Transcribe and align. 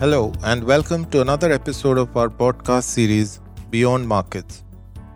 Hello, 0.00 0.32
and 0.44 0.62
welcome 0.62 1.06
to 1.06 1.20
another 1.20 1.50
episode 1.50 1.98
of 1.98 2.16
our 2.16 2.28
podcast 2.28 2.84
series, 2.84 3.40
Beyond 3.68 4.06
Markets. 4.06 4.62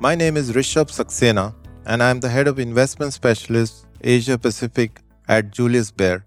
My 0.01 0.17
name 0.17 0.37
is 0.37 0.51
Rishabh 0.51 0.91
Saxena, 0.91 1.55
and 1.87 2.03
I 2.03 2.11
am 2.11 2.19
the 2.19 2.29
head 2.29 2.49
of 2.49 2.59
investment 2.59 3.13
specialist 3.13 3.87
Asia 4.01 4.37
Pacific 4.37 5.01
at 5.29 5.53
Julius 5.53 5.93
Baer. 5.93 6.25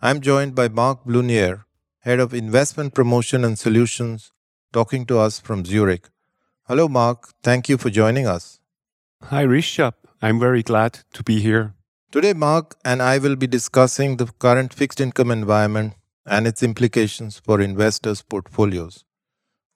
I'm 0.00 0.22
joined 0.22 0.54
by 0.54 0.68
Mark 0.68 1.04
Blunier, 1.04 1.64
head 1.98 2.20
of 2.20 2.32
investment 2.32 2.94
promotion 2.94 3.44
and 3.44 3.58
solutions, 3.58 4.32
talking 4.72 5.04
to 5.04 5.18
us 5.18 5.38
from 5.38 5.66
Zurich. 5.66 6.08
Hello, 6.68 6.88
Mark. 6.88 7.34
Thank 7.42 7.68
you 7.68 7.76
for 7.76 7.90
joining 7.90 8.26
us. 8.26 8.60
Hi, 9.24 9.44
Rishabh. 9.44 9.92
I'm 10.22 10.40
very 10.40 10.62
glad 10.62 11.00
to 11.12 11.22
be 11.22 11.40
here. 11.42 11.74
Today, 12.10 12.32
Mark 12.32 12.76
and 12.82 13.02
I 13.02 13.18
will 13.18 13.36
be 13.36 13.46
discussing 13.46 14.16
the 14.16 14.32
current 14.38 14.72
fixed 14.72 15.02
income 15.02 15.30
environment 15.30 15.92
and 16.26 16.46
its 16.46 16.62
implications 16.62 17.38
for 17.38 17.60
investors' 17.60 18.22
portfolios. 18.22 19.04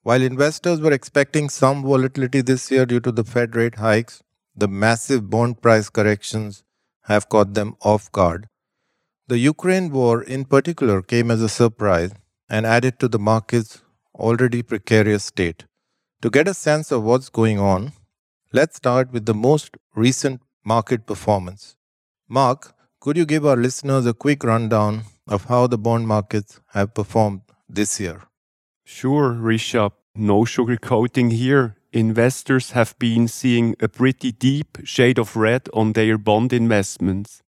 While 0.03 0.23
investors 0.23 0.81
were 0.81 0.93
expecting 0.93 1.49
some 1.49 1.83
volatility 1.83 2.43
this 2.43 2.71
year 2.71 2.85
due 2.87 3.01
to 3.01 3.13
the 3.13 3.25
Fed 3.25 3.57
rate 3.57 3.77
hikes, 3.77 4.23
the 4.55 4.69
massive 4.69 5.31
bond 5.31 5.63
price 5.63 5.89
corrections 5.89 6.63
have 7.03 7.29
caught 7.29 7.55
them 7.55 7.77
off 7.81 8.13
guard. 8.13 8.49
The 9.27 9.39
Ukraine 9.39 9.91
war, 9.91 10.23
in 10.23 10.45
particular, 10.45 11.01
came 11.01 11.31
as 11.31 11.41
a 11.41 11.49
surprise 11.49 12.13
and 12.49 12.67
added 12.67 12.99
to 12.99 13.09
the 13.09 13.19
market's 13.19 13.83
already 14.15 14.63
precarious 14.63 15.25
state. 15.25 15.65
To 16.23 16.31
get 16.31 16.47
a 16.49 16.55
sense 16.55 16.93
of 16.93 17.03
what's 17.03 17.31
going 17.31 17.59
on, 17.59 17.93
let's 18.53 18.77
start 18.77 19.13
with 19.13 19.25
the 19.27 19.35
most 19.35 19.77
recent 19.95 20.43
market 20.65 21.07
performance. 21.07 21.77
Mark, 22.29 22.75
could 23.01 23.17
you 23.17 23.27
give 23.27 23.47
our 23.47 23.57
listeners 23.57 24.07
a 24.07 24.15
quick 24.15 24.45
rundown 24.45 25.05
of 25.27 25.45
how 25.45 25.67
the 25.67 25.79
bond 25.79 26.07
markets 26.07 26.61
have 26.73 26.95
performed 26.95 27.43
this 27.69 28.01
year? 28.01 28.23
Sure, 28.85 29.35
Rishabh. 29.35 29.93
No 30.17 30.45
sugarcoating 30.45 31.33
here. 31.33 31.77
Investors 31.93 32.73
have 32.73 32.99
been 32.99 33.29
seeing 33.29 33.77
a 33.81 33.89
pretty 33.89 34.33
deep 34.33 34.79
shade 34.85 35.19
of 35.19 35.37
red 35.37 35.69
on 35.73 35.93
their 35.93 36.19
bond 36.19 36.53
investments. 36.53 37.43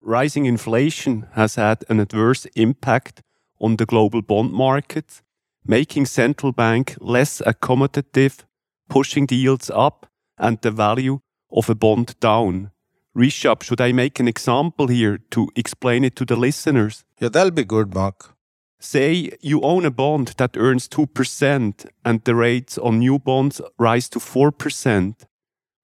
Rising 0.00 0.46
inflation 0.46 1.28
has 1.34 1.54
had 1.54 1.84
an 1.88 2.00
adverse 2.00 2.46
impact 2.56 3.22
on 3.60 3.76
the 3.76 3.86
global 3.86 4.20
bond 4.20 4.52
market, 4.52 5.22
making 5.64 6.06
central 6.06 6.52
bank 6.52 6.96
less 7.00 7.40
accommodative, 7.46 8.40
pushing 8.88 9.26
the 9.26 9.36
yields 9.36 9.70
up 9.70 10.06
and 10.36 10.60
the 10.60 10.72
value 10.72 11.20
of 11.52 11.70
a 11.70 11.74
bond 11.76 12.18
down. 12.18 12.71
Rishabh, 13.14 13.62
should 13.62 13.80
I 13.80 13.92
make 13.92 14.18
an 14.20 14.28
example 14.28 14.86
here 14.86 15.18
to 15.32 15.48
explain 15.54 16.02
it 16.02 16.16
to 16.16 16.24
the 16.24 16.36
listeners? 16.36 17.04
Yeah, 17.20 17.28
that'll 17.28 17.50
be 17.50 17.64
good, 17.64 17.94
Mark. 17.94 18.34
Say 18.80 19.32
you 19.40 19.60
own 19.60 19.84
a 19.84 19.90
bond 19.90 20.28
that 20.38 20.56
earns 20.56 20.88
2% 20.88 21.86
and 22.04 22.24
the 22.24 22.34
rates 22.34 22.78
on 22.78 22.98
new 22.98 23.18
bonds 23.18 23.60
rise 23.78 24.08
to 24.08 24.18
4%. 24.18 25.14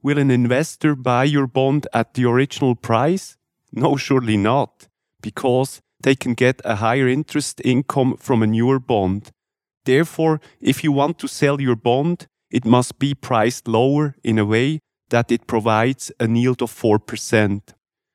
Will 0.02 0.19
an 0.19 0.30
investor 0.30 0.94
buy 0.94 1.25
your 1.25 1.47
bond 1.47 1.86
at 1.92 2.14
the 2.14 2.25
original 2.25 2.75
price? 2.75 3.36
No, 3.72 3.97
surely 3.97 4.36
not, 4.36 4.88
because 5.20 5.81
they 6.00 6.14
can 6.14 6.32
get 6.32 6.62
a 6.64 6.76
higher 6.76 7.06
interest 7.06 7.60
income 7.62 8.16
from 8.16 8.42
a 8.42 8.47
newer 8.47 8.78
bond. 8.78 9.31
Therefore, 9.84 10.41
if 10.60 10.82
you 10.82 10.92
want 10.92 11.19
to 11.19 11.28
sell 11.28 11.60
your 11.60 11.76
bond, 11.76 12.26
it 12.50 12.64
must 12.64 12.98
be 12.98 13.14
priced 13.14 13.69
lower 13.69 14.16
in 14.25 14.38
a 14.38 14.47
way 14.47 14.81
that 15.10 15.30
it 15.32 15.46
provides 15.46 16.12
a 16.20 16.28
yield 16.28 16.62
of 16.62 16.72
4%. 16.72 17.62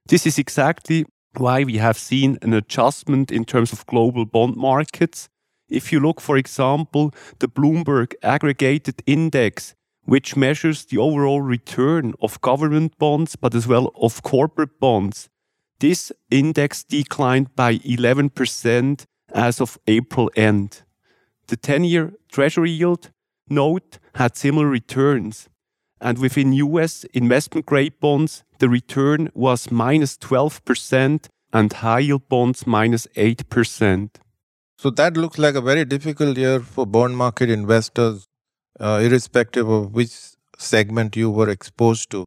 This 0.07 0.25
is 0.25 0.37
exactly 0.37 1.05
why 1.37 1.63
we 1.63 1.77
have 1.77 1.97
seen 1.97 2.37
an 2.41 2.53
adjustment 2.53 3.31
in 3.31 3.45
terms 3.45 3.73
of 3.73 3.85
global 3.85 4.25
bond 4.25 4.55
markets. 4.55 5.29
If 5.69 5.91
you 5.91 5.99
look, 5.99 6.21
for 6.21 6.37
example, 6.37 7.13
the 7.39 7.47
Bloomberg 7.47 8.13
Aggregated 8.21 9.01
Index, 9.05 9.73
which 10.05 10.35
measures 10.35 10.85
the 10.85 10.97
overall 10.97 11.41
return 11.41 12.13
of 12.21 12.41
government 12.41 12.97
bonds, 12.99 13.35
but 13.35 13.55
as 13.55 13.67
well 13.67 13.91
of 13.95 14.21
corporate 14.21 14.79
bonds, 14.79 15.29
this 15.79 16.11
index 16.29 16.83
declined 16.83 17.55
by 17.55 17.77
11% 17.79 19.05
as 19.33 19.59
of 19.59 19.77
April 19.87 20.29
end. 20.35 20.83
The 21.47 21.57
10 21.57 21.83
year 21.83 22.13
Treasury 22.31 22.71
yield 22.71 23.11
note 23.49 23.99
had 24.15 24.37
similar 24.37 24.67
returns 24.67 25.49
and 26.03 26.19
within 26.19 26.53
US 26.53 27.05
investment 27.13 27.65
grade 27.65 27.99
bonds, 27.99 28.43
the 28.59 28.69
return 28.69 29.31
was 29.33 29.71
minus 29.71 30.17
12% 30.17 31.27
and 31.53 31.73
high 31.73 31.99
yield 31.99 32.27
bonds 32.27 32.67
minus 32.67 33.07
8%. 33.15 34.09
So 34.77 34.89
that 34.89 35.15
looks 35.15 35.37
like 35.37 35.55
a 35.55 35.61
very 35.61 35.85
difficult 35.85 36.37
year 36.37 36.59
for 36.59 36.85
bond 36.85 37.15
market 37.15 37.49
investors, 37.49 38.25
uh, 38.79 38.99
irrespective 39.01 39.69
of 39.69 39.93
which 39.93 40.11
segment 40.57 41.15
you 41.15 41.31
were 41.31 41.49
exposed 41.49 42.11
to. 42.11 42.25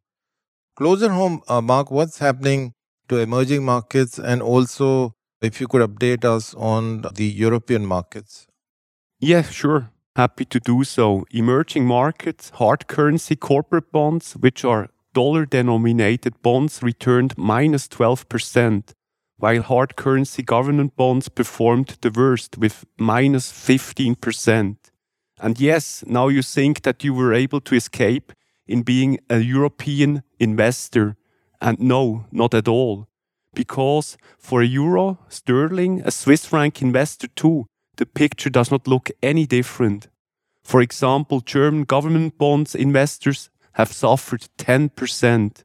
Closer 0.77 1.11
home, 1.11 1.43
uh, 1.49 1.61
Mark, 1.61 1.91
what's 1.91 2.19
happening 2.19 2.73
to 3.09 3.19
emerging 3.19 3.65
markets 3.65 4.19
and 4.19 4.41
also 4.43 5.13
if 5.43 5.61
you 5.61 5.69
could 5.69 5.83
update 5.83 6.25
us 6.25 6.55
on 6.55 7.03
the 7.15 7.27
European 7.27 7.85
markets? 7.85 8.47
Yeah, 9.21 9.43
sure. 9.43 9.91
Happy 10.17 10.47
to 10.47 10.59
do 10.59 10.83
so. 10.83 11.27
Emerging 11.31 11.85
markets, 11.85 12.49
hard 12.55 12.87
currency 12.87 13.37
corporate 13.37 13.93
bonds, 13.93 14.33
which 14.33 14.65
are 14.65 14.89
dollar 15.13 15.45
denominated 15.45 16.41
bonds, 16.41 16.83
returned 16.83 17.37
minus 17.37 17.87
12%, 17.89 18.95
while 19.37 19.61
hard 19.61 19.95
currency 19.95 20.43
government 20.43 20.97
bonds 20.97 21.29
performed 21.29 21.99
the 22.01 22.11
worst 22.11 22.57
with 22.57 22.87
minus 22.97 23.53
15%. 23.53 24.77
And 25.39 25.61
yes, 25.61 26.03
now 26.07 26.29
you 26.29 26.41
think 26.41 26.81
that 26.85 27.05
you 27.05 27.13
were 27.13 27.35
able 27.35 27.61
to 27.61 27.75
escape 27.75 28.33
in 28.67 28.85
being 28.85 29.19
a 29.29 29.41
European 29.41 30.23
investor. 30.41 31.19
And 31.61 31.79
no, 31.79 32.25
not 32.33 32.55
at 32.55 32.69
all. 32.69 33.07
Because 33.53 34.17
for 34.39 34.63
a 34.63 34.67
euro, 34.67 35.19
sterling, 35.29 36.01
a 36.07 36.11
Swiss 36.11 36.47
franc 36.47 36.81
investor 36.81 37.27
too, 37.27 37.67
the 37.97 38.07
picture 38.07 38.51
does 38.51 38.71
not 38.71 38.87
look 38.87 39.11
any 39.23 39.47
different. 39.47 40.09
For 40.63 40.81
example, 40.81 41.41
German 41.41 41.85
government 41.85 42.39
bonds 42.39 42.75
investors 42.75 43.51
have 43.73 43.93
suffered 43.93 44.49
10%. 44.59 45.65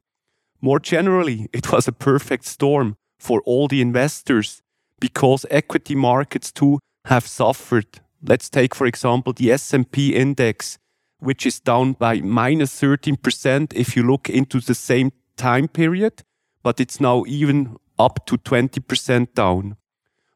More 0.62 0.80
generally, 0.80 1.50
it 1.54 1.72
was 1.72 1.88
a 1.88 1.92
perfect 1.92 2.46
storm 2.46 2.96
for 3.18 3.42
all 3.46 3.68
the 3.68 3.82
investors 3.82 4.62
because 5.00 5.46
equity 5.50 5.96
markets 5.96 6.52
too 6.52 6.80
have 7.06 7.26
suffered. 7.26 8.00
Let's 8.24 8.50
take 8.50 8.76
for 8.76 8.86
example 8.86 9.34
the 9.34 9.52
S&P 9.52 10.14
index 10.16 10.78
which 11.22 11.46
is 11.46 11.60
down 11.60 11.94
by 11.94 12.20
minus 12.20 12.82
13% 12.82 13.74
if 13.74 13.96
you 13.96 14.04
look 14.04 14.28
into 14.28 14.60
the 14.60 14.74
same 14.74 15.12
time 15.38 15.68
period, 15.68 16.24
but 16.64 16.80
it's 16.80 17.00
now 17.00 17.24
even 17.28 17.78
up 18.00 18.26
to 18.26 18.38
20% 18.38 19.34
down. 19.36 19.78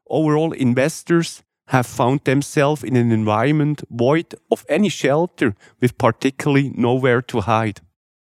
Overall, 0.08 0.52
investors 0.52 1.42
have 1.68 1.86
found 1.86 2.20
themselves 2.24 2.84
in 2.84 2.96
an 2.96 3.10
environment 3.10 3.82
void 3.90 4.34
of 4.50 4.64
any 4.68 4.88
shelter, 4.88 5.54
with 5.80 5.98
particularly 5.98 6.72
nowhere 6.74 7.20
to 7.22 7.40
hide. 7.40 7.80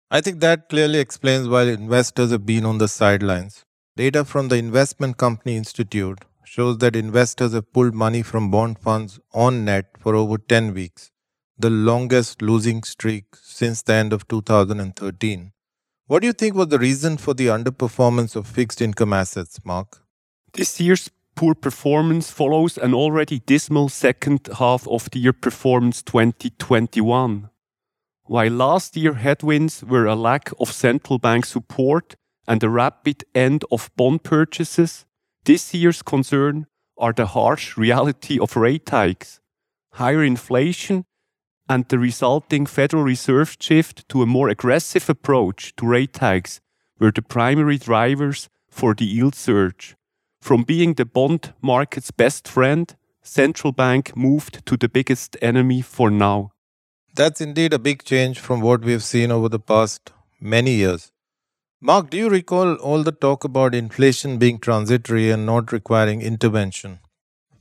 I 0.10 0.22
think 0.22 0.40
that 0.40 0.70
clearly 0.70 1.00
explains 1.00 1.48
why 1.48 1.64
investors 1.64 2.32
have 2.32 2.46
been 2.46 2.66
on 2.66 2.78
the 2.78 2.88
sidelines. 2.88 3.66
Data 3.98 4.24
from 4.24 4.48
the 4.48 4.56
Investment 4.56 5.18
Company 5.18 5.58
Institute 5.58 6.20
shows 6.46 6.78
that 6.78 6.96
investors 6.96 7.54
have 7.54 7.74
pulled 7.74 7.94
money 7.94 8.22
from 8.22 8.50
bond 8.50 8.80
funds 8.80 9.20
on 9.34 9.66
net 9.66 9.88
for 10.00 10.16
over 10.16 10.38
10 10.38 10.74
weeks, 10.74 11.12
the 11.60 11.70
longest 11.70 12.42
losing 12.42 12.84
streak 12.84 13.26
since 13.36 13.82
the 13.82 13.94
end 13.94 14.14
of 14.14 14.28
2013. 14.28 15.52
What 16.06 16.22
do 16.22 16.28
you 16.28 16.34
think 16.34 16.56
was 16.56 16.70
the 16.70 16.80
reason 16.80 17.18
for 17.18 17.34
the 17.34 17.48
underperformance 17.48 18.38
of 18.38 18.48
fixed 18.48 18.82
income 18.82 19.12
assets, 19.12 19.60
Mark? 19.66 20.02
This 20.54 20.80
year's 20.80 21.10
poor 21.38 21.54
performance 21.54 22.32
follows 22.32 22.80
an 22.80 22.96
already 22.96 23.40
dismal 23.46 23.90
second 23.90 24.50
half 24.58 24.88
of 24.88 25.08
the 25.12 25.20
year 25.20 25.34
performance 25.34 26.02
2021. 26.02 27.50
While 28.24 28.52
last 28.52 28.98
year 28.98 29.14
headwinds 29.14 29.84
were 29.84 30.08
a 30.08 30.16
lack 30.16 30.50
of 30.60 30.72
central 30.72 31.20
bank 31.20 31.46
support 31.46 32.16
and 32.48 32.64
a 32.64 32.70
rapid 32.70 33.24
end 33.36 33.64
of 33.72 33.92
bond 33.96 34.24
purchases, 34.24 35.06
this 35.46 35.76
year's 35.76 36.02
concern 36.02 36.66
are 36.98 37.14
the 37.14 37.28
harsh 37.28 37.78
reality 37.78 38.40
of 38.40 38.56
rate 38.56 38.90
hikes, 38.90 39.40
higher 39.94 40.24
inflation, 40.24 41.06
and 41.70 41.88
the 41.90 42.00
resulting 42.00 42.66
Federal 42.66 43.04
Reserve 43.04 43.58
shift 43.60 44.10
to 44.10 44.24
a 44.24 44.26
more 44.26 44.50
aggressive 44.50 45.08
approach 45.08 45.76
to 45.76 45.86
rate 45.86 46.18
hikes 46.18 46.62
were 47.00 47.12
the 47.12 47.22
primary 47.22 47.78
drivers 47.78 48.50
for 48.72 48.96
the 48.96 49.06
yield 49.06 49.36
surge. 49.36 49.97
From 50.48 50.64
being 50.64 50.94
the 50.94 51.04
bond 51.04 51.54
market's 51.62 52.10
best 52.10 52.48
friend, 52.48 52.96
central 53.22 53.74
bank 53.74 54.16
moved 54.16 54.66
to 54.68 54.78
the 54.78 54.88
biggest 54.88 55.36
enemy 55.42 55.82
for 55.82 56.10
now. 56.10 56.54
That's 57.14 57.42
indeed 57.42 57.74
a 57.74 57.80
big 57.80 58.06
change 58.06 58.40
from 58.40 58.62
what 58.62 58.80
we 58.86 58.94
have 58.94 59.04
seen 59.04 59.30
over 59.30 59.50
the 59.50 59.60
past 59.60 60.14
many 60.40 60.76
years. 60.76 61.12
Mark, 61.82 62.10
do 62.10 62.16
you 62.16 62.30
recall 62.30 62.76
all 62.76 63.04
the 63.04 63.12
talk 63.12 63.44
about 63.44 63.76
inflation 63.76 64.38
being 64.38 64.58
transitory 64.58 65.32
and 65.32 65.46
not 65.46 65.74
requiring 65.74 66.22
intervention? 66.22 67.00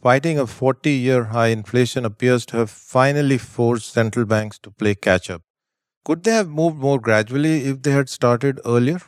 Fighting 0.00 0.38
a 0.38 0.46
40 0.46 0.88
year 0.88 1.24
high 1.24 1.48
inflation 1.48 2.04
appears 2.04 2.46
to 2.46 2.58
have 2.58 2.70
finally 2.70 3.36
forced 3.36 3.92
central 3.92 4.26
banks 4.26 4.60
to 4.60 4.70
play 4.70 4.94
catch 4.94 5.28
up. 5.28 5.42
Could 6.04 6.22
they 6.22 6.30
have 6.30 6.48
moved 6.48 6.76
more 6.76 7.00
gradually 7.00 7.64
if 7.64 7.82
they 7.82 7.90
had 7.90 8.08
started 8.08 8.60
earlier? 8.64 9.00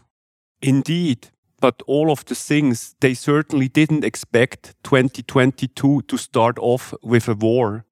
Indeed, 0.60 1.28
but 1.60 1.82
all 1.87 2.10
of 2.10 2.25
the 2.26 2.34
things 2.34 2.94
they 3.00 3.14
certainly 3.14 3.69
didn't 3.69 4.05
expect 4.05 4.75
2022 4.84 6.02
to 6.02 6.16
start 6.16 6.58
off 6.58 6.94
with 7.02 7.28
a 7.28 7.34
war. 7.34 7.84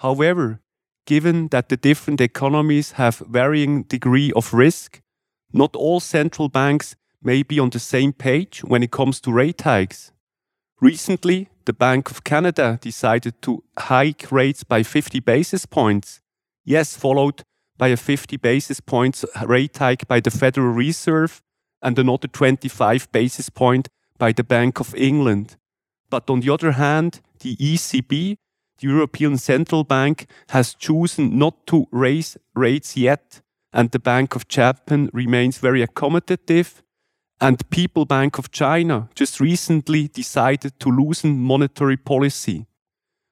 However, 0.00 0.60
given 1.06 1.48
that 1.48 1.68
the 1.68 1.76
different 1.76 2.20
economies 2.20 2.92
have 2.92 3.22
varying 3.28 3.84
degree 3.84 4.32
of 4.32 4.52
risk, 4.52 5.00
not 5.52 5.76
all 5.76 6.00
central 6.00 6.48
banks 6.48 6.96
may 7.22 7.42
be 7.42 7.58
on 7.58 7.70
the 7.70 7.78
same 7.78 8.12
page 8.12 8.62
when 8.64 8.82
it 8.82 8.90
comes 8.90 9.20
to 9.20 9.32
rate 9.32 9.62
hikes. 9.62 10.12
Recently, 10.80 11.48
the 11.64 11.72
Bank 11.72 12.10
of 12.10 12.24
Canada 12.24 12.78
decided 12.82 13.40
to 13.42 13.62
hike 13.78 14.30
rates 14.30 14.64
by 14.64 14.82
50 14.82 15.20
basis 15.20 15.64
points. 15.64 16.20
Yes, 16.64 16.96
followed 16.96 17.42
by 17.78 17.88
a 17.88 17.96
50 17.96 18.36
basis 18.36 18.80
points 18.80 19.24
rate 19.46 19.78
hike 19.78 20.06
by 20.06 20.20
the 20.20 20.30
Federal 20.30 20.72
Reserve 20.72 21.42
and 21.84 21.98
another 21.98 22.26
25 22.26 23.12
basis 23.12 23.50
point 23.50 23.88
by 24.18 24.32
the 24.32 24.42
Bank 24.42 24.80
of 24.80 24.94
England. 24.94 25.56
But 26.10 26.30
on 26.30 26.40
the 26.40 26.52
other 26.52 26.72
hand, 26.72 27.20
the 27.40 27.56
ECB, 27.56 28.36
the 28.78 28.88
European 28.88 29.36
Central 29.36 29.84
Bank, 29.84 30.26
has 30.48 30.74
chosen 30.74 31.38
not 31.38 31.66
to 31.66 31.86
raise 31.92 32.38
rates 32.54 32.96
yet, 32.96 33.42
and 33.72 33.90
the 33.90 33.98
Bank 33.98 34.34
of 34.34 34.48
Japan 34.48 35.10
remains 35.12 35.58
very 35.58 35.86
accommodative. 35.86 36.80
And 37.40 37.68
People 37.68 38.06
Bank 38.06 38.38
of 38.38 38.50
China 38.50 39.08
just 39.14 39.40
recently 39.40 40.08
decided 40.08 40.78
to 40.80 40.88
loosen 40.88 41.38
monetary 41.38 41.96
policy. 41.96 42.66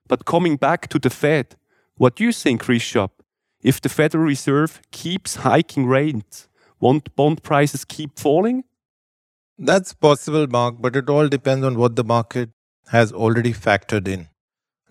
But 0.07 0.25
coming 0.25 0.57
back 0.57 0.87
to 0.89 0.99
the 0.99 1.09
Fed, 1.09 1.55
what 1.95 2.17
do 2.17 2.23
you 2.23 2.33
think, 2.33 2.65
Rishabh? 2.65 3.11
If 3.61 3.79
the 3.79 3.89
Federal 3.89 4.25
Reserve 4.25 4.81
keeps 4.91 5.37
hiking 5.37 5.85
rates, 5.87 6.49
won't 6.85 7.15
bond 7.15 7.41
prices 7.43 7.85
keep 7.85 8.19
falling? 8.19 8.63
That's 9.57 9.93
possible, 9.93 10.47
Mark, 10.47 10.75
but 10.79 10.95
it 10.95 11.09
all 11.09 11.27
depends 11.27 11.65
on 11.65 11.77
what 11.77 11.95
the 11.95 12.03
market 12.03 12.49
has 12.87 13.11
already 13.11 13.53
factored 13.53 14.07
in. 14.07 14.27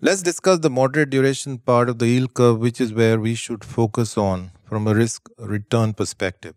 Let's 0.01 0.21
discuss 0.21 0.59
the 0.59 0.69
moderate 0.69 1.11
duration 1.11 1.57
part 1.59 1.89
of 1.89 1.99
the 1.99 2.07
yield 2.07 2.33
curve, 2.33 2.59
which 2.59 2.81
is 2.81 2.93
where 2.93 3.19
we 3.19 3.35
should 3.35 3.63
focus 3.63 4.17
on 4.17 4.51
from 4.65 4.87
a 4.87 4.93
risk 4.93 5.29
return 5.37 5.93
perspective. 5.93 6.55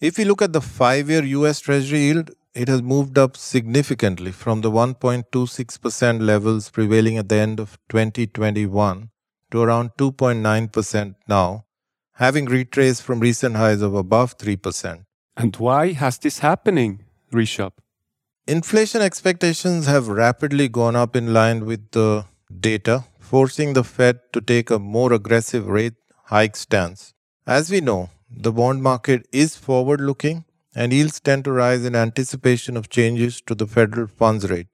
If 0.00 0.18
we 0.18 0.24
look 0.24 0.42
at 0.42 0.52
the 0.52 0.60
five 0.60 1.08
year 1.08 1.24
US 1.24 1.60
Treasury 1.60 2.00
yield, 2.00 2.32
it 2.54 2.68
has 2.68 2.82
moved 2.82 3.18
up 3.18 3.36
significantly 3.36 4.32
from 4.32 4.60
the 4.60 4.70
1.26% 4.70 6.20
levels 6.20 6.68
prevailing 6.70 7.16
at 7.18 7.28
the 7.28 7.36
end 7.36 7.58
of 7.58 7.78
2021 7.88 9.10
to 9.50 9.62
around 9.62 9.90
2.9% 9.98 11.14
now, 11.28 11.64
having 12.14 12.46
retraced 12.46 13.02
from 13.02 13.20
recent 13.20 13.56
highs 13.56 13.82
of 13.82 13.94
above 13.94 14.38
3%. 14.38 15.04
And 15.36 15.56
why 15.56 15.92
has 15.92 16.18
this 16.18 16.38
happening, 16.40 17.04
Rishabh? 17.32 17.72
Inflation 18.46 19.00
expectations 19.00 19.86
have 19.86 20.08
rapidly 20.08 20.68
gone 20.68 20.96
up 20.96 21.16
in 21.16 21.32
line 21.32 21.64
with 21.64 21.90
the 21.90 22.26
data, 22.60 23.04
forcing 23.18 23.72
the 23.72 23.82
Fed 23.82 24.20
to 24.32 24.40
take 24.40 24.70
a 24.70 24.78
more 24.78 25.12
aggressive 25.12 25.66
rate 25.66 25.94
hike 26.26 26.56
stance. 26.56 27.14
As 27.46 27.70
we 27.70 27.80
know, 27.80 28.10
the 28.30 28.52
bond 28.52 28.82
market 28.82 29.26
is 29.32 29.56
forward 29.56 30.00
looking 30.00 30.44
and 30.74 30.92
yields 30.92 31.20
tend 31.20 31.44
to 31.44 31.52
rise 31.52 31.84
in 31.84 31.94
anticipation 31.94 32.76
of 32.76 32.90
changes 32.90 33.40
to 33.42 33.54
the 33.54 33.66
federal 33.66 34.06
funds 34.06 34.50
rate. 34.50 34.68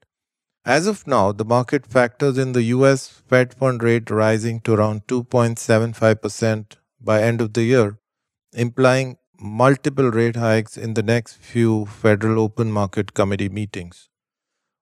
As 0.64 0.86
of 0.86 1.06
now, 1.06 1.32
the 1.32 1.44
market 1.44 1.86
factors 1.86 2.36
in 2.36 2.52
the 2.52 2.64
US 2.64 3.08
Fed 3.08 3.54
fund 3.54 3.82
rate 3.82 4.10
rising 4.10 4.60
to 4.60 4.74
around 4.74 5.06
2.75% 5.06 6.76
by 7.00 7.22
end 7.22 7.40
of 7.40 7.52
the 7.54 7.62
year, 7.62 7.98
implying 8.52 9.16
multiple 9.40 10.10
rate 10.10 10.36
hikes 10.36 10.76
in 10.76 10.94
the 10.94 11.02
next 11.02 11.34
few 11.36 11.86
Federal 11.86 12.38
Open 12.40 12.70
Market 12.70 13.14
Committee 13.14 13.48
meetings. 13.48 14.08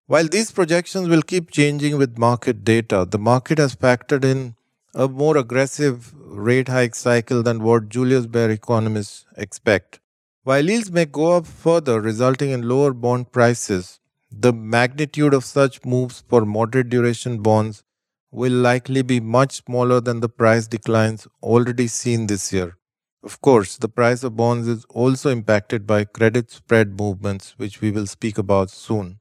While 0.06 0.26
these 0.26 0.50
projections 0.50 1.08
will 1.08 1.22
keep 1.22 1.50
changing 1.50 1.98
with 1.98 2.18
market 2.18 2.64
data, 2.64 3.06
the 3.08 3.18
market 3.18 3.58
has 3.58 3.76
factored 3.76 4.24
in 4.24 4.56
a 4.94 5.06
more 5.06 5.36
aggressive 5.36 6.14
rate 6.16 6.68
hike 6.68 6.94
cycle 6.94 7.42
than 7.42 7.62
what 7.62 7.88
Julius 7.88 8.26
Baer 8.26 8.50
economists 8.50 9.26
expect. 9.36 10.00
While 10.44 10.68
yields 10.68 10.90
may 10.90 11.04
go 11.04 11.36
up 11.36 11.46
further, 11.46 12.00
resulting 12.00 12.50
in 12.50 12.68
lower 12.68 12.94
bond 12.94 13.32
prices, 13.32 14.00
the 14.30 14.52
magnitude 14.52 15.34
of 15.34 15.44
such 15.44 15.84
moves 15.84 16.24
for 16.28 16.44
moderate 16.44 16.88
duration 16.88 17.42
bonds 17.42 17.84
will 18.30 18.52
likely 18.52 19.02
be 19.02 19.20
much 19.20 19.62
smaller 19.64 20.00
than 20.00 20.20
the 20.20 20.28
price 20.28 20.66
declines 20.66 21.26
already 21.42 21.86
seen 21.86 22.26
this 22.26 22.52
year. 22.52 22.76
Of 23.22 23.40
course, 23.40 23.76
the 23.76 23.88
price 23.88 24.22
of 24.22 24.36
bonds 24.36 24.68
is 24.68 24.84
also 24.90 25.30
impacted 25.30 25.86
by 25.86 26.04
credit 26.04 26.50
spread 26.50 26.98
movements, 27.00 27.54
which 27.56 27.80
we 27.80 27.90
will 27.90 28.06
speak 28.06 28.38
about 28.38 28.70
soon. 28.70 29.18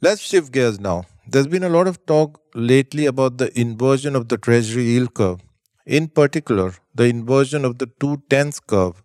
Let's 0.00 0.22
shift 0.22 0.52
gears 0.52 0.80
now. 0.80 1.04
There's 1.28 1.46
been 1.46 1.62
a 1.64 1.68
lot 1.68 1.86
of 1.86 2.06
talk 2.06 2.40
lately 2.54 3.04
about 3.06 3.36
the 3.38 3.58
inversion 3.60 4.16
of 4.16 4.28
the 4.28 4.38
Treasury 4.38 4.84
yield 4.84 5.12
curve. 5.14 5.40
In 5.84 6.08
particular, 6.08 6.74
the 6.94 7.04
inversion 7.04 7.64
of 7.64 7.78
the 7.78 7.90
two 8.00 8.22
tenths 8.30 8.60
curve, 8.60 9.02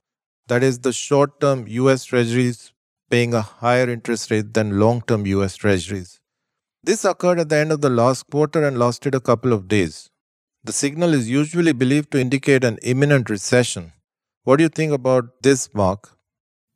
that 0.48 0.64
is, 0.64 0.80
the 0.80 0.94
short 0.94 1.42
term 1.42 1.66
US 1.68 2.06
Treasuries 2.06 2.72
paying 3.10 3.34
a 3.34 3.42
higher 3.42 3.90
interest 3.90 4.32
rate 4.32 4.54
than 4.54 4.80
long 4.80 5.02
term 5.02 5.26
US 5.26 5.58
Treasuries. 5.58 6.21
This 6.84 7.06
occurred 7.06 7.40
at 7.40 7.50
the 7.50 7.58
end 7.58 7.72
of 7.72 7.82
the 7.82 7.92
last 7.92 8.28
quarter 8.32 8.66
and 8.66 8.80
lasted 8.80 9.14
a 9.14 9.20
couple 9.20 9.54
of 9.54 9.68
days. 9.68 10.10
The 10.64 10.74
signal 10.74 11.14
is 11.14 11.30
usually 11.30 11.74
believed 11.74 12.12
to 12.12 12.20
indicate 12.20 12.64
an 12.64 12.80
imminent 12.82 13.30
recession. 13.30 13.94
What 14.44 14.58
do 14.58 14.64
you 14.64 14.70
think 14.70 14.92
about 14.92 15.44
this, 15.44 15.72
Mark? 15.76 16.18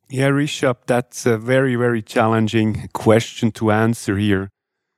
Yeah, 0.08 0.28
Rishabh, 0.28 0.86
that's 0.86 1.26
a 1.26 1.36
very, 1.36 1.74
very 1.74 2.02
challenging 2.02 2.88
question 2.92 3.50
to 3.52 3.72
answer 3.72 4.16
here. 4.16 4.48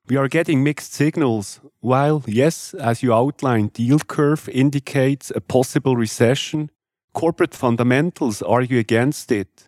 We 0.07 0.17
are 0.17 0.29
getting 0.29 0.63
mixed 0.63 0.93
signals. 0.93 1.61
While, 1.81 2.25
yes, 2.27 2.75
as 2.75 3.03
you 3.03 3.15
outlined, 3.15 3.75
the 3.75 3.85
yield 3.85 4.09
curve 4.09 4.47
indicates 4.51 5.33
a 5.35 5.41
possible 5.41 5.97
recession, 5.97 6.71
corporate 7.15 7.55
fundamentals 7.55 8.43
argue 8.43 8.79
against 8.79 9.33
it. 9.33 9.68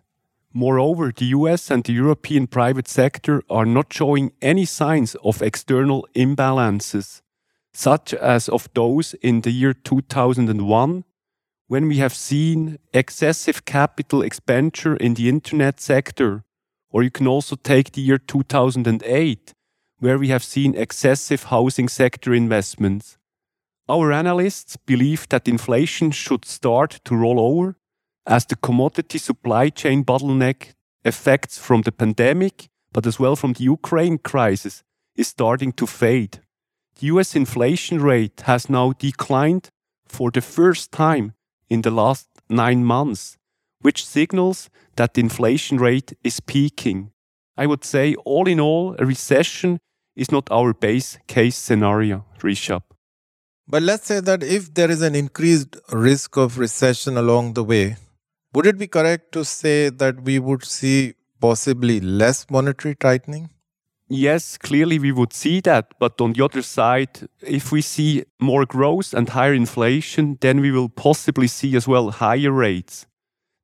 Moreover, 0.53 1.13
the 1.15 1.25
US 1.27 1.71
and 1.71 1.83
the 1.83 1.93
European 1.93 2.45
private 2.47 2.87
sector 2.87 3.41
are 3.49 3.65
not 3.65 3.93
showing 3.93 4.33
any 4.41 4.65
signs 4.65 5.15
of 5.23 5.41
external 5.41 6.07
imbalances, 6.13 7.21
such 7.73 8.13
as 8.13 8.49
of 8.49 8.69
those 8.73 9.13
in 9.21 9.41
the 9.41 9.51
year 9.51 9.73
2001, 9.73 11.05
when 11.67 11.87
we 11.87 11.97
have 11.97 12.13
seen 12.13 12.79
excessive 12.93 13.63
capital 13.63 14.21
expenditure 14.21 14.97
in 14.97 15.13
the 15.13 15.29
internet 15.29 15.79
sector, 15.79 16.43
or 16.89 17.01
you 17.01 17.11
can 17.11 17.27
also 17.27 17.55
take 17.55 17.93
the 17.93 18.01
year 18.01 18.17
2008, 18.17 19.53
where 19.99 20.17
we 20.17 20.27
have 20.27 20.43
seen 20.43 20.75
excessive 20.75 21.43
housing 21.43 21.87
sector 21.87 22.33
investments. 22.33 23.17
Our 23.87 24.11
analysts 24.11 24.75
believe 24.75 25.29
that 25.29 25.47
inflation 25.47 26.11
should 26.11 26.43
start 26.43 26.99
to 27.05 27.15
roll 27.15 27.39
over 27.39 27.77
as 28.25 28.45
the 28.45 28.55
commodity 28.55 29.17
supply 29.17 29.69
chain 29.69 30.03
bottleneck 30.03 30.73
effects 31.03 31.57
from 31.57 31.81
the 31.81 31.91
pandemic, 31.91 32.69
but 32.91 33.05
as 33.05 33.19
well 33.19 33.35
from 33.35 33.53
the 33.53 33.63
Ukraine 33.63 34.17
crisis, 34.17 34.83
is 35.15 35.27
starting 35.27 35.71
to 35.73 35.87
fade. 35.87 36.39
The 36.99 37.07
US 37.07 37.35
inflation 37.35 37.99
rate 38.01 38.41
has 38.45 38.69
now 38.69 38.93
declined 38.93 39.69
for 40.07 40.29
the 40.31 40.41
first 40.41 40.91
time 40.91 41.33
in 41.69 41.81
the 41.81 41.91
last 41.91 42.27
nine 42.49 42.83
months, 42.83 43.37
which 43.81 44.05
signals 44.05 44.69
that 44.97 45.13
the 45.13 45.21
inflation 45.21 45.77
rate 45.77 46.13
is 46.23 46.39
peaking. 46.39 47.11
I 47.57 47.65
would 47.65 47.83
say, 47.83 48.15
all 48.25 48.47
in 48.47 48.59
all, 48.59 48.95
a 48.99 49.05
recession 49.05 49.79
is 50.15 50.31
not 50.31 50.51
our 50.51 50.73
base 50.73 51.17
case 51.27 51.55
scenario, 51.55 52.25
Rishabh. 52.39 52.83
But 53.67 53.83
let's 53.83 54.07
say 54.07 54.19
that 54.19 54.43
if 54.43 54.73
there 54.73 54.91
is 54.91 55.01
an 55.01 55.15
increased 55.15 55.77
risk 55.91 56.37
of 56.37 56.57
recession 56.57 57.17
along 57.17 57.53
the 57.53 57.63
way, 57.63 57.95
would 58.53 58.65
it 58.65 58.77
be 58.77 58.87
correct 58.87 59.31
to 59.33 59.45
say 59.45 59.89
that 59.89 60.23
we 60.23 60.39
would 60.39 60.63
see 60.63 61.13
possibly 61.39 61.99
less 61.99 62.49
monetary 62.49 62.95
tightening? 62.95 63.49
Yes, 64.07 64.57
clearly 64.57 64.99
we 64.99 65.13
would 65.13 65.31
see 65.31 65.61
that. 65.61 65.93
But 65.97 66.19
on 66.19 66.33
the 66.33 66.43
other 66.43 66.61
side, 66.61 67.29
if 67.41 67.71
we 67.71 67.81
see 67.81 68.25
more 68.41 68.65
growth 68.65 69.13
and 69.13 69.29
higher 69.29 69.53
inflation, 69.53 70.37
then 70.41 70.59
we 70.59 70.71
will 70.71 70.89
possibly 70.89 71.47
see 71.47 71.75
as 71.77 71.87
well 71.87 72.11
higher 72.11 72.51
rates. 72.51 73.05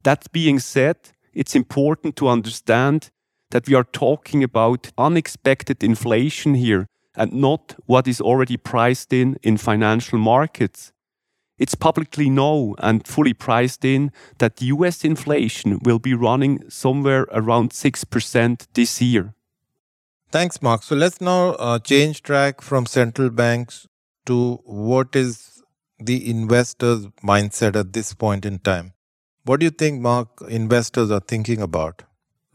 That 0.04 0.32
being 0.32 0.60
said, 0.60 0.96
it's 1.34 1.54
important 1.54 2.16
to 2.16 2.30
understand 2.30 3.10
that 3.52 3.68
we 3.68 3.76
are 3.76 3.84
talking 3.84 4.42
about 4.42 4.92
unexpected 4.98 5.84
inflation 5.84 6.56
here 6.56 6.88
and 7.14 7.34
not 7.34 7.76
what 7.86 8.08
is 8.08 8.22
already 8.22 8.56
priced 8.56 9.12
in 9.12 9.38
in 9.44 9.58
financial 9.58 10.18
markets. 10.18 10.94
It's 11.58 11.76
publicly 11.76 12.30
known 12.30 12.76
and 12.80 13.06
fully 13.08 13.34
priced 13.34 13.84
in 13.84 14.12
that 14.38 14.62
US 14.62 15.04
inflation 15.04 15.80
will 15.84 16.00
be 16.00 16.14
running 16.14 16.70
somewhere 16.70 17.26
around 17.32 17.72
6% 17.72 18.68
this 18.74 19.02
year. 19.02 19.34
Thanks, 20.32 20.62
Mark. 20.62 20.84
So 20.84 20.96
let's 20.96 21.22
now 21.22 21.52
uh, 21.54 21.80
change 21.80 22.22
track 22.22 22.62
from 22.62 22.86
central 22.86 23.30
banks 23.30 23.88
to 24.26 24.60
what 24.66 25.16
is 25.16 25.64
the 26.00 26.30
investor's 26.30 27.08
mindset 27.24 27.76
at 27.76 27.94
this 27.94 28.14
point 28.14 28.46
in 28.46 28.60
time. 28.60 28.94
What 29.46 29.62
do 29.62 29.66
you 29.66 29.70
think, 29.72 30.02
Mark, 30.02 30.28
investors 30.50 31.10
are 31.10 31.22
thinking 31.22 31.62
about? 31.62 32.04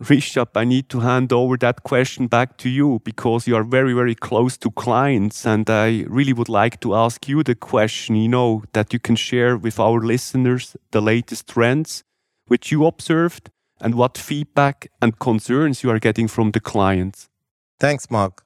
Rishabh, 0.03 0.49
I 0.57 0.65
need 0.65 0.89
to 0.89 0.99
hand 0.99 1.33
over 1.33 1.57
that 1.59 1.85
question 1.85 2.27
back 2.27 2.57
to 2.59 2.69
you 2.69 3.01
because 3.05 3.47
you 3.47 3.55
are 3.55 3.63
very, 3.63 3.93
very 3.93 4.17
close 4.17 4.57
to 4.59 4.71
clients. 4.73 5.47
And 5.47 5.71
I 5.71 6.05
really 6.09 6.33
would 6.33 6.49
like 6.49 6.81
to 6.81 6.97
ask 6.97 7.29
you 7.29 7.45
the 7.45 7.55
question, 7.55 8.17
you 8.17 8.29
know, 8.29 8.65
that 8.73 8.93
you 8.93 8.99
can 8.99 9.15
share 9.15 9.57
with 9.57 9.79
our 9.79 10.01
listeners 10.01 10.77
the 10.91 11.01
latest 11.01 11.47
trends 11.47 12.03
which 12.47 12.73
you 12.73 12.85
observed 12.85 13.51
and 13.81 13.95
what 13.95 14.19
feedback 14.19 14.91
and 15.01 15.21
concerns 15.21 15.85
you 15.85 15.91
are 15.91 16.01
getting 16.01 16.27
from 16.27 16.51
the 16.51 16.61
clients. 16.61 17.29
Thanks, 17.79 18.11
Mark. 18.11 18.45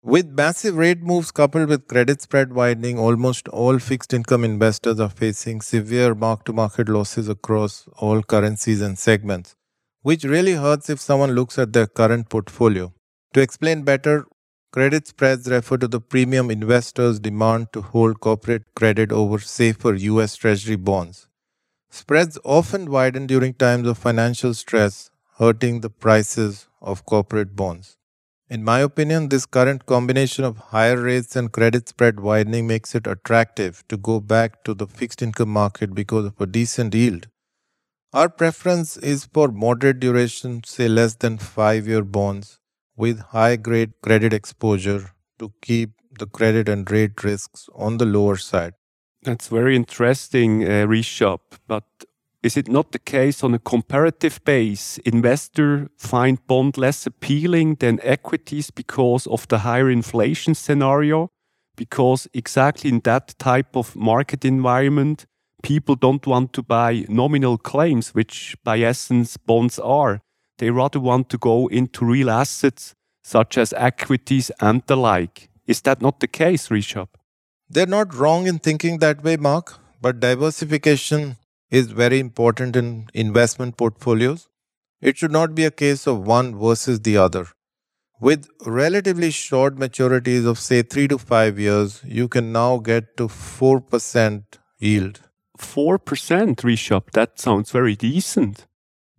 With 0.00 0.28
massive 0.28 0.76
rate 0.76 1.02
moves 1.02 1.32
coupled 1.32 1.70
with 1.70 1.88
credit 1.88 2.22
spread 2.22 2.52
widening, 2.52 3.00
almost 3.00 3.48
all 3.48 3.80
fixed 3.80 4.14
income 4.14 4.44
investors 4.44 5.00
are 5.00 5.08
facing 5.08 5.60
severe 5.60 6.14
mark 6.14 6.44
to 6.44 6.52
market 6.52 6.88
losses 6.88 7.28
across 7.28 7.88
all 7.96 8.22
currencies 8.22 8.80
and 8.80 8.96
segments 8.96 9.56
which 10.04 10.24
really 10.24 10.52
hurts 10.52 10.90
if 10.90 11.00
someone 11.00 11.32
looks 11.32 11.58
at 11.58 11.72
their 11.72 11.86
current 11.86 12.28
portfolio. 12.28 12.92
To 13.32 13.40
explain 13.40 13.84
better, 13.84 14.26
credit 14.70 15.06
spreads 15.08 15.48
refer 15.48 15.78
to 15.78 15.88
the 15.88 16.00
premium 16.00 16.50
investors' 16.50 17.18
demand 17.18 17.72
to 17.72 17.80
hold 17.80 18.20
corporate 18.20 18.64
credit 18.76 19.10
over 19.10 19.38
safer 19.38 19.94
US 19.94 20.36
Treasury 20.36 20.76
bonds. 20.76 21.26
Spreads 21.90 22.38
often 22.44 22.90
widen 22.90 23.26
during 23.26 23.54
times 23.54 23.88
of 23.88 23.96
financial 23.96 24.52
stress, 24.52 25.10
hurting 25.38 25.80
the 25.80 25.88
prices 25.88 26.68
of 26.82 27.06
corporate 27.06 27.56
bonds. 27.56 27.96
In 28.50 28.62
my 28.62 28.80
opinion, 28.80 29.30
this 29.30 29.46
current 29.46 29.86
combination 29.86 30.44
of 30.44 30.58
higher 30.74 31.00
rates 31.00 31.34
and 31.34 31.50
credit 31.50 31.88
spread 31.88 32.20
widening 32.20 32.66
makes 32.66 32.94
it 32.94 33.06
attractive 33.06 33.82
to 33.88 33.96
go 33.96 34.20
back 34.20 34.64
to 34.64 34.74
the 34.74 34.86
fixed 34.86 35.22
income 35.22 35.48
market 35.48 35.94
because 35.94 36.26
of 36.26 36.38
a 36.38 36.46
decent 36.46 36.94
yield. 36.94 37.28
Our 38.14 38.28
preference 38.28 38.96
is 38.96 39.24
for 39.24 39.48
moderate 39.48 39.98
duration, 39.98 40.62
say 40.64 40.86
less 40.86 41.16
than 41.16 41.36
5 41.36 41.88
year 41.88 42.04
bonds 42.04 42.60
with 42.96 43.18
high 43.18 43.56
grade 43.56 43.94
credit 44.02 44.32
exposure 44.32 45.10
to 45.40 45.52
keep 45.60 45.90
the 46.16 46.26
credit 46.28 46.68
and 46.68 46.88
rate 46.88 47.24
risks 47.24 47.68
on 47.74 47.96
the 47.98 48.04
lower 48.04 48.36
side. 48.36 48.74
That's 49.24 49.48
very 49.48 49.74
interesting, 49.74 50.62
uh, 50.62 50.86
Rishabh. 50.86 51.40
But 51.66 51.82
is 52.40 52.56
it 52.56 52.68
not 52.68 52.92
the 52.92 53.00
case 53.00 53.42
on 53.42 53.52
a 53.52 53.58
comparative 53.58 54.38
base? 54.44 54.98
Investor 54.98 55.88
find 55.98 56.38
bond 56.46 56.78
less 56.78 57.08
appealing 57.08 57.78
than 57.80 57.98
equities 58.04 58.70
because 58.70 59.26
of 59.26 59.48
the 59.48 59.58
higher 59.58 59.90
inflation 59.90 60.54
scenario? 60.54 61.30
Because 61.74 62.28
exactly 62.32 62.90
in 62.90 63.00
that 63.00 63.34
type 63.40 63.74
of 63.74 63.96
market 63.96 64.44
environment, 64.44 65.26
people 65.64 65.96
don't 65.96 66.26
want 66.26 66.52
to 66.52 66.62
buy 66.62 67.06
nominal 67.08 67.56
claims, 67.56 68.14
which 68.14 68.54
by 68.62 68.78
essence 68.78 69.36
bonds 69.38 69.78
are. 69.78 70.20
They 70.58 70.70
rather 70.70 71.00
want 71.00 71.30
to 71.30 71.38
go 71.38 71.66
into 71.68 72.04
real 72.04 72.30
assets 72.30 72.94
such 73.24 73.56
as 73.56 73.72
equities 73.72 74.50
and 74.60 74.82
the 74.86 74.96
like. 74.96 75.48
Is 75.66 75.80
that 75.80 76.02
not 76.02 76.20
the 76.20 76.28
case, 76.28 76.68
Rishabh? 76.68 77.08
They're 77.68 77.86
not 77.86 78.14
wrong 78.14 78.46
in 78.46 78.58
thinking 78.58 78.98
that 78.98 79.24
way, 79.24 79.36
Mark, 79.38 79.78
but 80.02 80.20
diversification 80.20 81.36
is 81.70 81.90
very 81.90 82.20
important 82.20 82.76
in 82.76 83.08
investment 83.14 83.78
portfolios. 83.78 84.48
It 85.00 85.16
should 85.16 85.32
not 85.32 85.54
be 85.54 85.64
a 85.64 85.70
case 85.70 86.06
of 86.06 86.26
one 86.26 86.54
versus 86.58 87.00
the 87.00 87.16
other. 87.16 87.46
With 88.20 88.46
relatively 88.66 89.30
short 89.30 89.76
maturities 89.76 90.46
of, 90.46 90.58
say, 90.58 90.82
three 90.82 91.08
to 91.08 91.18
five 91.18 91.58
years, 91.58 92.02
you 92.04 92.28
can 92.28 92.52
now 92.52 92.76
get 92.76 93.16
to 93.16 93.28
4% 93.28 94.44
yield 94.78 95.20
4% 95.58 96.56
Rishabh. 96.56 97.10
That 97.12 97.38
sounds 97.38 97.70
very 97.70 97.96
decent. 97.96 98.66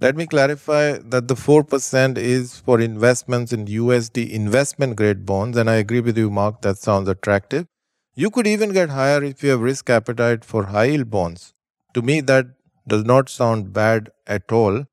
Let 0.01 0.17
me 0.17 0.25
clarify 0.27 0.97
that 0.97 1.27
the 1.29 1.35
4% 1.35 2.17
is 2.17 2.59
for 2.59 2.81
investments 2.81 3.53
in 3.53 3.65
USD 3.65 4.29
investment 4.29 4.97
grade 4.97 5.25
bonds, 5.25 5.57
and 5.57 5.69
I 5.69 5.75
agree 5.75 6.01
with 6.01 6.17
you, 6.17 6.29
Mark, 6.29 6.61
that 6.61 6.77
sounds 6.77 7.07
attractive. 7.07 7.65
You 8.13 8.29
could 8.29 8.47
even 8.47 8.73
get 8.73 8.89
higher 8.89 9.23
if 9.23 9.43
you 9.43 9.51
have 9.51 9.61
risk 9.61 9.89
appetite 9.89 10.43
for 10.43 10.65
high 10.65 10.85
yield 10.85 11.09
bonds. 11.09 11.53
To 11.93 12.01
me, 12.01 12.19
that 12.21 12.47
does 12.87 13.05
not 13.05 13.29
sound 13.29 13.71
bad 13.73 14.09
at 14.27 14.51
all. 14.51 14.85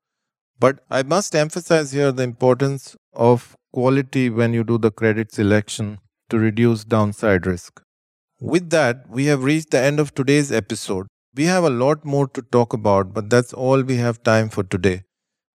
But 0.59 0.79
I 0.89 1.03
must 1.03 1.35
emphasize 1.35 1.91
here 1.91 2.11
the 2.11 2.23
importance 2.23 2.95
of 3.13 3.57
quality 3.73 4.29
when 4.29 4.53
you 4.53 4.63
do 4.63 4.77
the 4.77 4.91
credit 4.91 5.33
selection 5.33 5.99
to 6.29 6.39
reduce 6.39 6.85
downside 6.85 7.45
risk. 7.45 7.81
With 8.39 8.69
that, 8.69 9.09
we 9.09 9.25
have 9.25 9.43
reached 9.43 9.71
the 9.71 9.79
end 9.79 9.99
of 9.99 10.13
today's 10.15 10.51
episode. 10.51 11.07
We 11.35 11.45
have 11.45 11.63
a 11.63 11.69
lot 11.71 12.05
more 12.05 12.27
to 12.27 12.43
talk 12.43 12.73
about, 12.73 13.11
but 13.11 13.27
that's 13.27 13.53
all 13.53 13.81
we 13.81 13.95
have 13.97 14.21
time 14.21 14.49
for 14.49 14.63
today. 14.63 15.01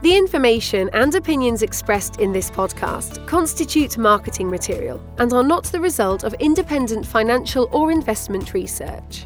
The 0.01 0.15
information 0.15 0.89
and 0.93 1.15
opinions 1.15 1.63
expressed 1.63 2.19
in 2.19 2.33
this 2.33 2.51
podcast 2.51 3.25
constitute 3.27 3.97
marketing 3.97 4.49
material 4.49 5.01
and 5.17 5.31
are 5.33 5.43
not 5.43 5.63
the 5.65 5.79
result 5.79 6.23
of 6.23 6.33
independent 6.35 7.05
financial 7.05 7.69
or 7.71 7.91
investment 7.91 8.53
research. 8.53 9.25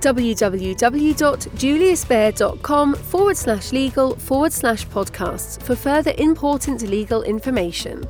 www.juliusbaer.com 0.00 2.94
forward 2.94 3.36
slash 3.36 3.72
legal 3.72 4.16
forward 4.16 4.52
slash 4.52 4.86
podcasts 4.86 5.62
for 5.62 5.76
further 5.76 6.12
important 6.18 6.82
legal 6.82 7.22
information. 7.22 8.04